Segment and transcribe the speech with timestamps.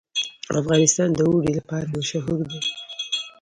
[0.59, 2.59] افغانستان د اوړي لپاره مشهور دی.